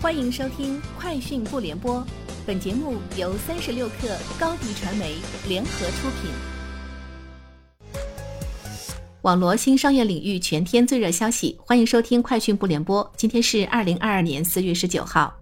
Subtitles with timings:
[0.00, 1.96] 欢迎收听《快讯不联播》，
[2.46, 5.16] 本节目由三十六克高低传媒
[5.48, 6.30] 联合出品。
[9.22, 13.04] 网罗新商业领域全天最热消息，欢迎收听《快讯不联播》。
[13.16, 15.36] 今天是二零二二年四月十九号。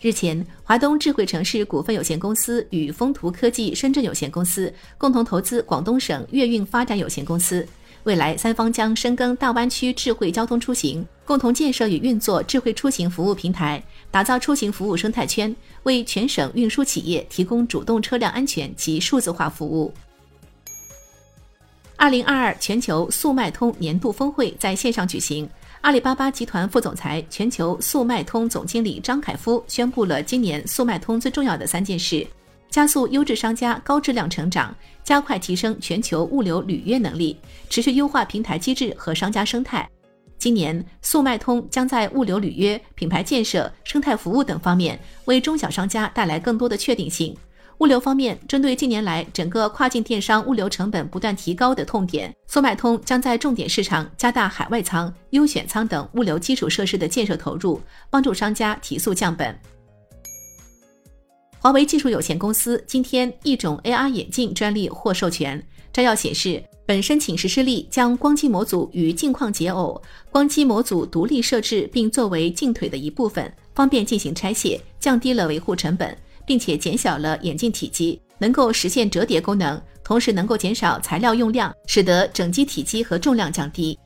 [0.00, 7.66] 日前，华东智慧城市股份有限公司与风图科技深圳有限公司共同投资广东省粤运发展有限公司。
[8.04, 19.92] 未来三方将深耕大湾区智慧交通出行，共同建设与运作智慧出行服务平台，打造出行服务生态圈，为全省运输企业提供主动车辆安全及数字化服务。
[21.96, 25.46] 二零二二全球速卖通年度峰会在线上举行，
[25.82, 32.26] 阿里巴巴集团副总裁、全球速卖通总经理张凯夫宣布了今年速卖通最重要的三件事。
[32.70, 37.36] 加速优质商家高质量成长，加快提升全球物流履约能力，
[37.68, 39.88] 持续优化平台机制和商家生态。
[40.38, 47.36] 今年，速卖通将在物流履约、品牌建设、生态服务等方面为中小商家带来更多的确定性。
[47.78, 59.58] 物流方面，针对近年来整个跨境电商物流成本不断提高的痛点，速卖通将在重点市场加大海外仓、优选仓等物流基础设施的建设投入，帮助商家提速降本。
[61.62, 65.62] 华为技术有限公司今天一种 AR 眼镜专利获授权。
[65.92, 70.00] 摘要显示，本申请实施例将光机模组与镜框解耦，
[70.30, 76.16] 光机模组独立设置并作为镜腿的一部分，方便进行拆卸，降低了维护成本，
[76.46, 83.98] 并且减小了眼镜体积，能够实现折叠功能，同时能够减少材料用量，使得整机体积和重量降低。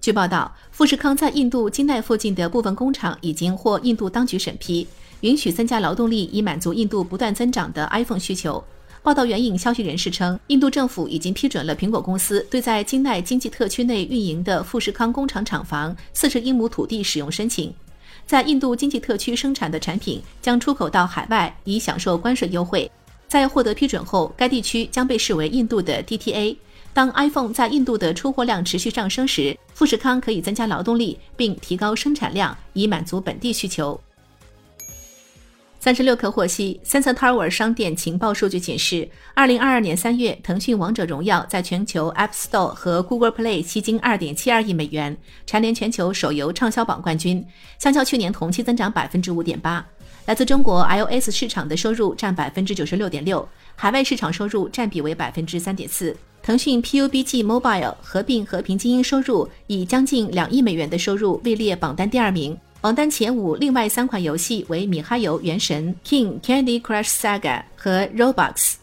[0.00, 4.86] 据报道，富士康在印度金奈附近的部分工厂已经获印度当局审批。
[5.20, 8.62] 允许增加劳动力，以满足印度不断增长的 iPhone 需求。
[9.02, 17.72] 报道援引消息人士称，印度政府已经批准了苹果公司对在金奈经济特区内运营的富士康工厂厂房四十英亩土地使用申请。
[18.26, 22.90] 在印度经济特区生产的产品将出口到海外，以享受关税优惠。
[23.26, 26.54] 在获得批准后，该地区将被视为印度的 DTA。
[26.92, 33.98] 当 iPhone 在印度的出货量持续上升时，富士康可以增加劳动力并提高生产量，以满足本地需求。
[35.80, 47.42] 三十六氪获悉，Sensor Tower 商店情报数据显示，二零二二年三月，腾讯《王者荣耀》在全球 App Store 和 Google Play 吸金二点七二亿美元，蝉联全球手游畅销榜冠军，
[47.78, 49.82] 相较去年同期增长百分之五点八。
[50.26, 56.14] 来自中国 iOS 市场的收入占百分之九十六点六，海外市场收入占比为百分之三点四。
[56.42, 62.54] 腾讯 PUBG Mobile 合并和平精英收入以将近两亿美元的收入位列榜单第二名。
[62.80, 68.76] 榜单前五另外三款游戏为《米哈游：原神》、King Candy Crush Saga 和 Roblox。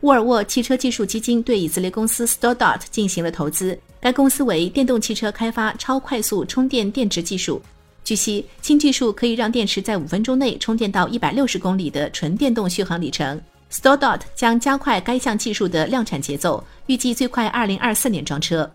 [0.00, 7.62] 沃尔沃汽车技术基金对以色列公司 StoreDot 进行了投资，该公司为电动汽车开发超快速充电电池技术。
[8.04, 13.40] 据悉，新技术可以让电池在五分钟内充电到一百六十公里的纯电动续航里程。
[13.70, 18.70] StoreDot 将加快该项技术的量产节奏，预计最快二零二四年装车。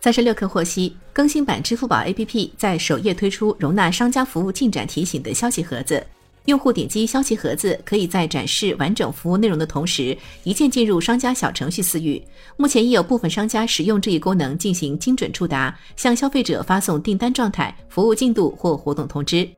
[0.00, 6.04] 三十六氪获悉，更新版支付宝 APP 在首页推出容纳商家服务进展提醒的消息盒子。
[6.44, 12.22] 用户点击消息盒子，可以在展示完整服务内容的同时，一键进入商家小程序私域。
[12.56, 19.48] 目前已有部分商家使用这一功能进行精准触达，向消费者发送订单状态、服务进度或活动通知。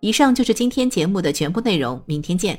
[0.00, 2.58] 以上就是今天节目的全部内容，明天见。